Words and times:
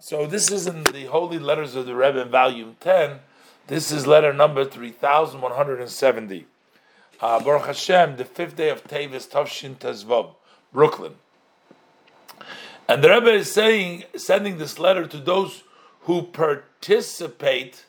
So 0.00 0.26
this 0.26 0.52
is 0.52 0.68
in 0.68 0.84
the 0.84 1.06
Holy 1.06 1.40
Letters 1.40 1.74
of 1.74 1.86
the 1.86 1.94
Rebbe, 1.96 2.24
volume 2.24 2.76
ten. 2.78 3.18
This 3.66 3.90
is 3.90 4.06
letter 4.06 4.32
number 4.32 4.64
three 4.64 4.92
thousand 4.92 5.40
one 5.40 5.50
hundred 5.50 5.80
and 5.80 5.90
seventy. 5.90 6.46
Uh, 7.20 7.42
Baruch 7.42 7.66
Hashem, 7.66 8.16
the 8.16 8.24
fifth 8.24 8.54
day 8.54 8.70
of 8.70 8.84
Tavis 8.84 9.28
Tavshin 9.28 9.74
Tezvav, 9.74 10.36
Brooklyn. 10.72 11.14
And 12.86 13.02
the 13.02 13.10
Rebbe 13.10 13.32
is 13.32 13.50
saying, 13.50 14.04
sending 14.16 14.58
this 14.58 14.78
letter 14.78 15.04
to 15.04 15.18
those 15.18 15.64
who 16.02 16.22
participate 16.22 17.84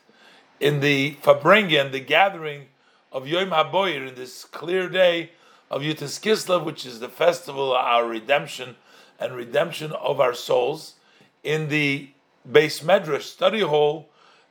in 0.58 0.80
the 0.80 1.16
Farbrengen, 1.22 1.92
the 1.92 2.00
gathering 2.00 2.66
of 3.12 3.28
Yom 3.28 3.50
HaBoyer, 3.50 4.08
in 4.08 4.14
this 4.16 4.44
clear 4.44 4.88
day 4.88 5.30
of 5.70 5.82
Yutis 5.82 6.20
Kislev, 6.20 6.64
which 6.64 6.84
is 6.84 6.98
the 6.98 7.08
festival 7.08 7.70
of 7.70 7.84
our 7.84 8.04
redemption 8.04 8.74
and 9.20 9.36
redemption 9.36 9.92
of 9.92 10.20
our 10.20 10.34
souls 10.34 10.94
in 11.42 11.68
the 11.68 12.10
Beis 12.50 12.82
Medrash 12.82 13.22
study 13.22 13.60
hall, 13.60 14.08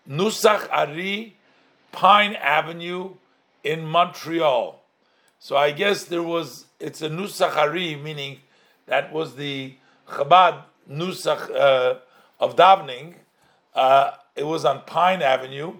Nusach 0.08 0.68
Ari, 0.72 1.38
Pine 1.92 2.34
Avenue 2.36 3.16
in 3.64 3.86
Montreal. 3.86 4.82
So 5.40 5.56
I 5.56 5.72
guess 5.72 6.04
there 6.04 6.24
was, 6.24 6.66
it's 6.80 7.02
a 7.02 7.10
Nusach 7.10 7.56
Ari, 7.56 7.96
meaning 7.96 8.40
that 8.86 9.14
was 9.14 9.36
the 9.36 9.76
Chabad 10.08 10.64
Nusach 10.90 11.50
uh, 11.52 12.00
of 12.40 12.56
davening. 12.56 13.16
Uh, 13.74 14.12
it 14.36 14.46
was 14.46 14.66
on 14.66 14.82
Pine 14.86 15.22
Avenue, 15.22 15.76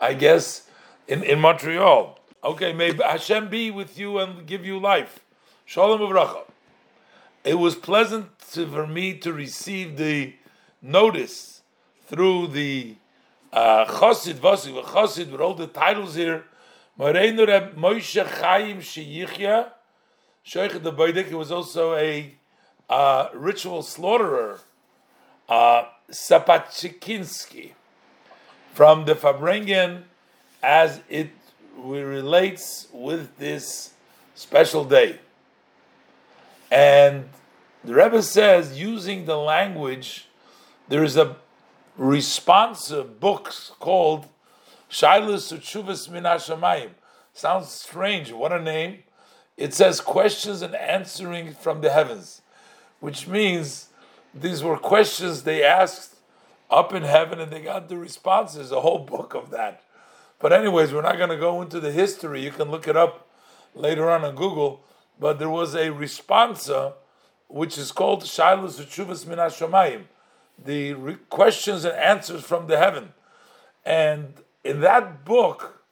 I 0.00 0.14
guess, 0.14 0.68
in, 1.08 1.22
in 1.22 1.40
Montreal. 1.40 2.18
Okay, 2.44 2.72
may 2.72 2.92
Hashem 2.94 3.48
be 3.48 3.70
with 3.70 3.98
you 3.98 4.18
and 4.18 4.46
give 4.46 4.64
you 4.64 4.78
life. 4.78 5.20
Shalom 5.64 6.00
Avracha. 6.00 6.44
It 7.44 7.54
was 7.54 7.74
pleasant 7.74 8.38
to, 8.52 8.66
for 8.66 8.86
me 8.86 9.14
to 9.18 9.32
receive 9.32 9.96
the 9.96 10.34
notice 10.82 11.62
through 12.06 12.48
the 12.48 12.96
uh, 13.52 13.84
Chosid 13.86 14.34
Vosik, 14.34 14.82
Chosid, 14.84 15.30
with 15.30 15.40
all 15.40 15.54
the 15.54 15.66
titles 15.66 16.14
here. 16.14 16.44
Moreinu 16.98 17.46
Reb 17.46 17.76
Moshe 17.76 18.26
Chaim 18.26 18.78
Sheyichya, 18.78 19.70
Sheikh 20.42 20.82
the 20.82 20.92
Baidik, 20.92 21.28
he 21.28 21.34
was 21.34 21.52
also 21.52 21.94
a 21.94 22.34
uh, 22.90 23.28
ritual 23.32 23.82
slaughterer, 23.82 24.60
uh, 25.48 25.84
from 28.74 29.04
the 29.04 29.14
Farbrengen, 29.14 30.02
as 30.62 31.00
it 31.08 31.30
relates 31.76 32.88
with 32.92 33.38
this 33.38 33.92
special 34.34 34.84
day. 34.84 35.18
And 36.70 37.28
the 37.84 37.94
Rebbe 37.94 38.22
says, 38.22 38.78
using 38.78 39.24
the 39.24 39.36
language 39.36 40.28
there 40.92 41.02
is 41.02 41.16
a 41.16 41.36
responsive 41.96 43.18
book 43.18 43.50
called 43.80 44.26
Shailus 44.90 45.50
Uchuvas 45.50 46.10
Min. 46.10 46.90
Sounds 47.32 47.70
strange. 47.70 48.30
What 48.30 48.52
a 48.52 48.60
name! 48.60 49.04
It 49.56 49.72
says 49.72 50.02
questions 50.02 50.60
and 50.60 50.74
answering 50.74 51.54
from 51.54 51.80
the 51.80 51.88
heavens, 51.88 52.42
which 53.00 53.26
means 53.26 53.88
these 54.34 54.62
were 54.62 54.76
questions 54.76 55.44
they 55.44 55.64
asked 55.64 56.16
up 56.70 56.92
in 56.92 57.04
heaven 57.04 57.40
and 57.40 57.50
they 57.50 57.62
got 57.62 57.88
the 57.88 57.96
responses. 57.96 58.70
A 58.70 58.82
whole 58.82 58.98
book 58.98 59.32
of 59.32 59.48
that. 59.48 59.82
But 60.40 60.52
anyways, 60.52 60.92
we're 60.92 61.00
not 61.00 61.16
going 61.16 61.30
to 61.30 61.38
go 61.38 61.62
into 61.62 61.80
the 61.80 61.90
history. 61.90 62.44
You 62.44 62.50
can 62.50 62.70
look 62.70 62.86
it 62.86 62.98
up 62.98 63.26
later 63.74 64.10
on 64.10 64.26
on 64.26 64.34
Google. 64.34 64.84
But 65.18 65.38
there 65.38 65.48
was 65.48 65.74
a 65.74 65.88
responsa 65.88 66.92
which 67.48 67.78
is 67.78 67.92
called 67.92 68.24
Shailus 68.24 68.78
Uchuvas 68.78 69.26
Min 69.26 69.38
the 70.64 70.94
re- 70.94 71.16
questions 71.28 71.84
and 71.84 71.96
answers 71.96 72.42
from 72.42 72.66
the 72.66 72.78
heaven. 72.78 73.12
And 73.84 74.34
in 74.64 74.80
that 74.80 75.24
book, 75.24 75.82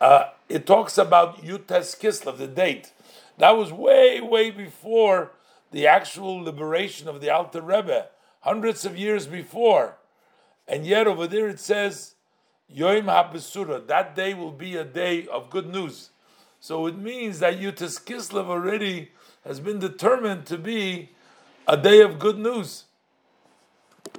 uh, 0.00 0.30
it 0.48 0.66
talks 0.66 0.98
about 0.98 1.44
Yutes 1.44 1.98
Kislev, 1.98 2.38
the 2.38 2.46
date. 2.46 2.92
That 3.38 3.56
was 3.56 3.72
way, 3.72 4.20
way 4.20 4.50
before 4.50 5.32
the 5.70 5.86
actual 5.86 6.42
liberation 6.42 7.08
of 7.08 7.20
the 7.20 7.30
Alter 7.30 7.62
Rebbe, 7.62 8.08
hundreds 8.40 8.84
of 8.84 8.98
years 8.98 9.26
before. 9.26 9.96
And 10.68 10.86
yet 10.86 11.06
over 11.06 11.26
there 11.26 11.48
it 11.48 11.60
says, 11.60 12.14
Yom 12.68 13.04
HaBesura, 13.04 13.86
that 13.86 14.16
day 14.16 14.34
will 14.34 14.52
be 14.52 14.76
a 14.76 14.84
day 14.84 15.26
of 15.26 15.50
good 15.50 15.68
news. 15.68 16.10
So 16.60 16.86
it 16.86 16.96
means 16.96 17.38
that 17.40 17.58
Yutes 17.58 18.02
Kislev 18.02 18.46
already 18.46 19.10
has 19.44 19.60
been 19.60 19.78
determined 19.78 20.46
to 20.46 20.58
be 20.58 21.10
a 21.66 21.76
day 21.76 22.00
of 22.00 22.18
good 22.18 22.38
news. 22.38 22.84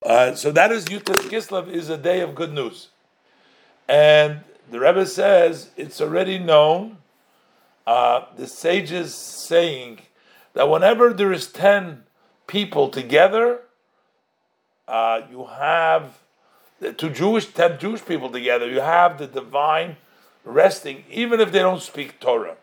Uh, 0.01 0.33
so 0.33 0.51
that 0.51 0.71
is 0.71 0.85
Yutas 0.85 1.29
Kislev 1.29 1.69
is 1.69 1.89
a 1.89 1.97
day 1.97 2.21
of 2.21 2.33
good 2.35 2.51
news, 2.51 2.89
and 3.87 4.41
the 4.71 4.79
Rebbe 4.79 5.05
says 5.05 5.69
it's 5.77 6.01
already 6.01 6.39
known. 6.39 6.97
Uh, 7.85 8.25
the 8.37 8.47
sages 8.47 9.13
saying 9.13 9.99
that 10.53 10.69
whenever 10.69 11.13
there 11.13 11.33
is 11.33 11.47
ten 11.47 12.03
people 12.47 12.87
together, 12.87 13.59
uh, 14.87 15.21
you 15.29 15.45
have 15.45 16.17
two 16.97 17.09
Jewish 17.09 17.47
ten 17.47 17.77
Jewish 17.77 18.05
people 18.05 18.29
together. 18.29 18.69
You 18.69 18.79
have 18.79 19.17
the 19.17 19.27
divine 19.27 19.97
resting, 20.45 21.03
even 21.09 21.39
if 21.39 21.51
they 21.51 21.59
don't 21.59 21.81
speak 21.81 22.19
Torah, 22.19 22.55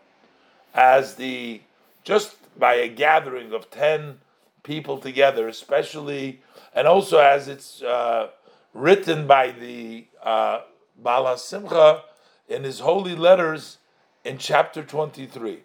as 0.75 1.17
the 1.17 1.61
just 2.03 2.37
by 2.59 2.75
a 2.75 2.89
gathering 2.89 3.53
of 3.53 3.71
ten 3.71 4.21
people 4.63 4.99
together, 4.99 5.49
especially 5.49 6.43
and 6.75 6.87
also 6.87 7.19
as 7.19 7.49
it's 7.49 7.83
uh, 7.83 8.29
written 8.75 9.27
by 9.27 9.51
the 9.51 10.07
uh, 10.23 10.61
Bala 10.97 11.39
Simcha 11.39 12.03
in 12.49 12.65
his 12.65 12.81
holy 12.81 13.15
letters 13.15 13.79
in 14.25 14.39
chapter 14.39 14.83
23. 14.83 15.61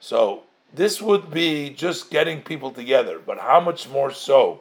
So 0.00 0.42
this 0.72 1.00
would 1.00 1.30
be 1.30 1.70
just 1.70 2.10
getting 2.10 2.42
people 2.42 2.70
together, 2.70 3.18
but 3.24 3.38
how 3.38 3.60
much 3.60 3.88
more 3.88 4.12
so 4.12 4.60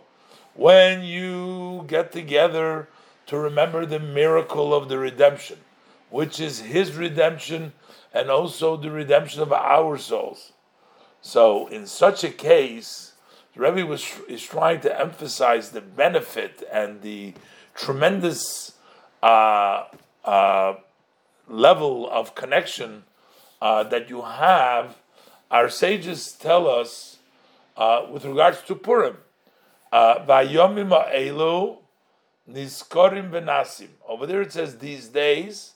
when 0.56 1.04
you 1.04 1.86
get 1.88 2.12
together 2.12 2.88
to 3.28 3.38
remember 3.38 3.86
the 3.86 4.00
miracle 4.00 4.74
of 4.74 4.90
the 4.90 4.98
redemption, 4.98 5.58
which 6.10 6.40
is 6.40 6.60
his 6.60 6.96
redemption 6.96 7.74
and 8.14 8.32
also 8.32 8.76
the 8.78 8.90
redemption 8.90 9.42
of 9.42 9.54
our 9.54 9.98
souls. 9.98 10.54
So, 11.22 11.68
in 11.68 11.86
such 11.86 12.24
a 12.24 12.30
case, 12.30 13.07
the 13.58 13.64
Rebbe 13.64 13.86
was 13.86 14.06
is 14.28 14.44
trying 14.44 14.82
to 14.82 15.00
emphasize 15.00 15.72
the 15.72 15.82
benefit 15.82 16.64
and 16.72 17.02
the 17.02 17.34
tremendous 17.74 18.74
uh, 19.24 19.86
uh, 20.24 20.76
level 21.48 22.10
of 22.10 22.36
connection 22.36 23.04
uh, 23.62 23.84
that 23.84 24.10
you 24.10 24.22
have. 24.22 24.98
Our 25.50 25.70
sages 25.70 26.34
tell 26.34 26.68
us 26.68 27.18
uh, 27.76 28.06
with 28.12 28.26
regards 28.26 28.62
to 28.64 28.76
Purim, 28.76 29.18
uh, 29.92 30.20
"Vayomim 30.26 30.90
niskorim 32.50 33.32
benasim." 33.32 33.90
Over 34.08 34.26
there 34.28 34.42
it 34.42 34.52
says 34.52 34.78
these 34.78 35.08
days 35.08 35.74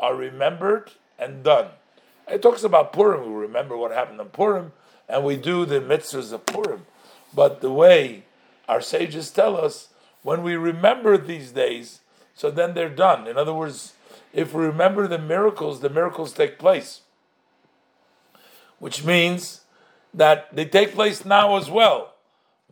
are 0.00 0.16
remembered 0.16 0.92
and 1.18 1.44
done. 1.44 1.68
It 2.28 2.42
talks 2.42 2.64
about 2.64 2.92
Purim. 2.92 3.26
We 3.26 3.40
remember 3.40 3.76
what 3.76 3.92
happened 3.92 4.20
on 4.20 4.30
Purim, 4.30 4.72
and 5.08 5.24
we 5.24 5.36
do 5.36 5.64
the 5.64 5.80
mitzvahs 5.80 6.32
of 6.32 6.46
Purim. 6.46 6.86
But 7.34 7.60
the 7.60 7.72
way 7.72 8.24
our 8.68 8.80
sages 8.80 9.30
tell 9.30 9.56
us, 9.56 9.88
when 10.22 10.42
we 10.42 10.54
remember 10.56 11.16
these 11.16 11.50
days, 11.50 12.00
so 12.34 12.50
then 12.50 12.74
they're 12.74 12.88
done. 12.88 13.26
In 13.26 13.36
other 13.36 13.52
words, 13.52 13.94
if 14.32 14.54
we 14.54 14.64
remember 14.64 15.06
the 15.06 15.18
miracles, 15.18 15.80
the 15.80 15.90
miracles 15.90 16.32
take 16.32 16.58
place. 16.58 17.00
Which 18.78 19.04
means 19.04 19.62
that 20.14 20.54
they 20.54 20.64
take 20.64 20.94
place 20.94 21.24
now 21.24 21.56
as 21.56 21.70
well. 21.70 22.14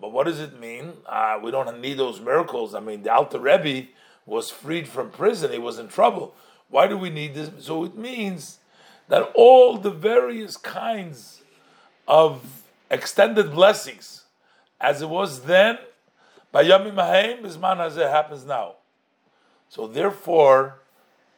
But 0.00 0.12
what 0.12 0.26
does 0.26 0.40
it 0.40 0.58
mean? 0.58 0.94
Uh, 1.06 1.38
we 1.42 1.50
don't 1.50 1.80
need 1.80 1.98
those 1.98 2.20
miracles. 2.20 2.74
I 2.74 2.80
mean, 2.80 3.02
the 3.02 3.12
Alter 3.12 3.38
Rebbe 3.38 3.88
was 4.26 4.50
freed 4.50 4.88
from 4.88 5.10
prison, 5.10 5.52
he 5.52 5.58
was 5.58 5.78
in 5.78 5.88
trouble. 5.88 6.34
Why 6.68 6.86
do 6.86 6.96
we 6.96 7.10
need 7.10 7.34
this? 7.34 7.50
So 7.58 7.84
it 7.84 7.96
means 7.96 8.58
that 9.08 9.30
all 9.34 9.76
the 9.76 9.90
various 9.90 10.56
kinds 10.56 11.42
of 12.06 12.62
extended 12.90 13.52
blessings 13.52 14.24
as 14.80 15.02
it 15.02 15.08
was 15.08 15.42
then, 15.42 15.78
by 16.52 16.64
Yamim 16.64 16.94
Haim, 16.94 17.44
Bisman 17.44 17.80
as 17.80 17.96
it 17.96 18.08
happens 18.08 18.44
now. 18.44 18.76
So 19.68 19.86
therefore, 19.86 20.80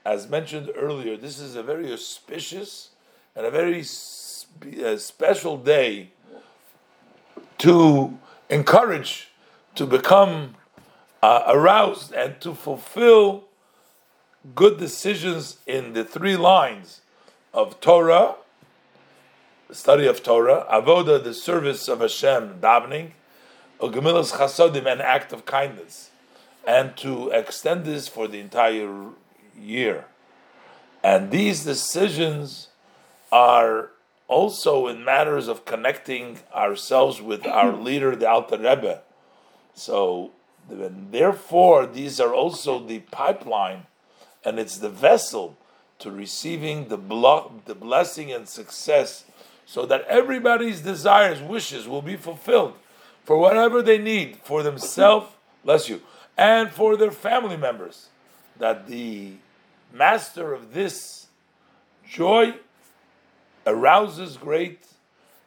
as 0.04 0.28
mentioned 0.28 0.70
earlier, 0.76 1.16
this 1.16 1.38
is 1.38 1.54
a 1.54 1.62
very 1.62 1.92
auspicious 1.92 2.90
and 3.36 3.44
a 3.44 3.50
very 3.50 3.82
spe- 3.82 4.78
uh, 4.82 4.96
special 4.96 5.56
day 5.56 6.10
to 7.58 8.18
encourage, 8.48 9.28
to 9.74 9.86
become 9.86 10.54
uh, 11.22 11.44
aroused, 11.46 12.12
and 12.12 12.40
to 12.40 12.54
fulfill 12.54 13.44
good 14.54 14.78
decisions 14.78 15.58
in 15.66 15.92
the 15.92 16.04
three 16.04 16.36
lines 16.36 17.02
of 17.54 17.80
Torah, 17.80 18.34
study 19.70 20.06
of 20.06 20.22
Torah, 20.22 20.66
avoda, 20.70 21.22
the 21.22 21.34
service 21.34 21.86
of 21.88 22.00
Hashem, 22.00 22.60
davening, 22.60 23.12
or 23.82 23.90
gemilas 23.90 24.32
chasodim, 24.32 24.90
an 24.90 25.00
act 25.00 25.32
of 25.32 25.44
kindness, 25.44 26.10
and 26.64 26.96
to 26.96 27.30
extend 27.30 27.84
this 27.84 28.06
for 28.06 28.28
the 28.28 28.38
entire 28.38 29.06
year. 29.58 30.04
And 31.02 31.32
these 31.32 31.64
decisions 31.64 32.68
are 33.32 33.90
also 34.28 34.86
in 34.86 35.04
matters 35.04 35.48
of 35.48 35.64
connecting 35.64 36.38
ourselves 36.54 37.20
with 37.20 37.44
our 37.44 37.72
leader, 37.88 38.14
the 38.14 38.30
Alter 38.30 38.56
Rebbe. 38.56 39.02
So, 39.74 40.30
therefore, 40.68 41.86
these 41.86 42.20
are 42.20 42.32
also 42.32 42.78
the 42.78 43.00
pipeline 43.00 43.86
and 44.44 44.60
it's 44.60 44.78
the 44.78 44.90
vessel 44.90 45.56
to 45.98 46.10
receiving 46.10 46.86
the, 46.86 46.96
blo- 46.96 47.52
the 47.64 47.74
blessing 47.74 48.32
and 48.32 48.48
success 48.48 49.24
so 49.66 49.86
that 49.86 50.04
everybody's 50.08 50.82
desires, 50.82 51.40
wishes 51.40 51.88
will 51.88 52.02
be 52.02 52.16
fulfilled 52.16 52.74
for 53.24 53.38
whatever 53.38 53.82
they 53.82 53.98
need 53.98 54.36
for 54.44 54.62
themselves, 54.62 55.32
bless 55.64 55.88
you, 55.88 56.02
and 56.36 56.70
for 56.70 56.96
their 56.96 57.10
family 57.10 57.56
members. 57.56 58.08
That 58.58 58.86
the 58.86 59.32
master 59.92 60.52
of 60.52 60.74
this 60.74 61.26
joy 62.08 62.54
arouses 63.66 64.36
great 64.36 64.86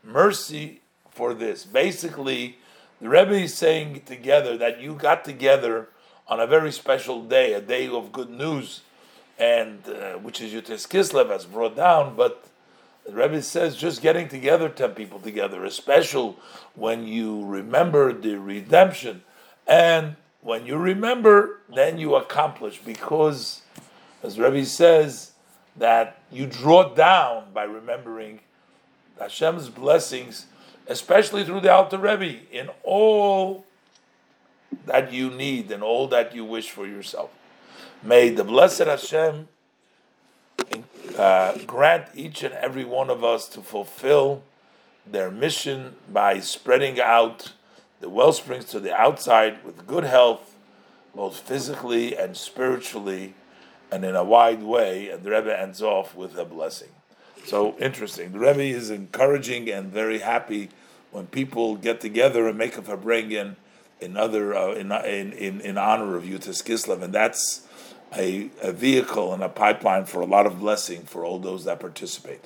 mercy 0.04 0.82
for 1.10 1.34
this. 1.34 1.66
Basically, 1.66 2.58
the 3.02 3.10
Rebbe 3.10 3.34
is 3.34 3.54
saying 3.54 4.02
together 4.06 4.58
that 4.58 4.82
you 4.82 4.94
got 4.96 5.26
together 5.26 5.90
on 6.28 6.40
a 6.40 6.48
very 6.48 6.72
special 6.72 7.24
day, 7.24 7.54
a 7.54 7.62
day 7.62 7.88
of 7.88 8.12
good 8.12 8.30
news, 8.30 8.82
and 9.38 9.88
uh, 9.88 10.14
which 10.14 10.42
is 10.42 10.54
Yutes 10.54 10.88
Kislev 10.88 11.30
has 11.30 11.46
brought 11.46 11.76
down, 11.76 12.16
but 12.16 12.46
the 13.06 13.14
Rebbe 13.14 13.42
says 13.42 13.76
just 13.76 14.02
getting 14.02 14.28
together, 14.28 14.68
10 14.68 14.92
people 14.92 15.20
together, 15.20 15.64
is 15.66 15.76
special 15.76 16.38
when 16.74 17.06
you 17.08 17.46
remember 17.46 18.12
the 18.12 18.40
redemption. 18.40 19.24
And 19.68 20.16
when 20.42 20.66
you 20.66 20.78
remember, 20.78 21.62
then 21.74 21.98
you 21.98 22.16
accomplish, 22.16 22.80
because, 22.84 23.62
as 24.24 24.40
Rebbe 24.40 24.66
says, 24.66 25.32
that 25.78 26.22
you 26.32 26.48
draw 26.48 26.94
down 26.94 27.52
by 27.54 27.64
remembering 27.64 28.40
Hashem's 29.20 29.70
blessings, 29.70 30.46
especially 30.88 31.44
through 31.44 31.62
the 31.62 31.72
Alter 31.72 31.98
Rebbe, 31.98 32.40
in 32.52 32.70
all 32.84 33.66
that 34.86 35.12
you 35.14 35.30
need 35.30 35.72
and 35.72 35.84
all 35.84 36.08
that 36.08 36.36
you 36.36 36.44
wish 36.44 36.72
for 36.72 36.86
yourself. 36.86 37.32
May 38.04 38.30
the 38.30 38.44
blessed 38.44 38.84
Hashem 38.84 39.48
uh, 41.18 41.58
grant 41.66 42.08
each 42.16 42.44
and 42.44 42.54
every 42.56 42.86
one 42.86 43.10
of 43.10 43.24
us 43.24 43.48
to 43.50 43.62
fulfill 43.62 44.44
their 45.06 45.32
mission 45.32 45.96
by 46.12 46.40
spreading 46.40 47.00
out 47.00 47.54
the 48.02 48.10
well 48.10 48.34
springs 48.34 48.66
to 48.66 48.80
the 48.80 48.94
outside 48.94 49.64
with 49.64 49.88
good 49.88 50.04
health, 50.04 50.56
both 51.14 51.40
physically 51.40 52.16
and 52.18 52.36
spiritually, 52.36 53.34
and 53.92 54.04
in 54.04 54.16
a 54.16 54.24
wide 54.24 54.64
way. 54.64 55.10
And 55.10 55.24
the 55.24 55.32
Rebbe 55.32 55.58
ends 55.58 55.82
off 55.82 56.16
with 56.16 56.38
a 56.38 56.46
blessing. 56.46 56.90
So 57.46 57.78
interesting. 57.78 58.32
The 58.32 58.40
Rebbe 58.40 58.64
is 58.64 58.90
encouraging 58.90 59.70
and 59.70 59.92
very 59.92 60.20
happy 60.20 60.70
when 61.12 61.28
people 61.28 61.76
get 61.76 62.02
together 62.02 62.48
and 62.48 62.58
make 62.58 62.78
a 62.78 62.82
farbrengen 62.82 63.56
in 64.02 64.18
other 64.18 64.54
uh, 64.54 64.74
in, 64.74 64.92
in 64.92 65.62
in 65.62 65.78
honor 65.78 66.16
of 66.18 66.24
Yutis 66.24 66.64
Kislev, 66.64 67.02
and 67.02 67.14
that's 67.14 67.66
a, 68.16 68.50
a 68.62 68.72
vehicle 68.72 69.34
and 69.34 69.44
a 69.44 69.50
pipeline 69.50 70.06
for 70.06 70.22
a 70.22 70.26
lot 70.26 70.46
of 70.46 70.60
blessing 70.60 71.02
for 71.04 71.26
all 71.26 71.40
those 71.40 71.66
that 71.66 71.80
participate. 71.80 72.46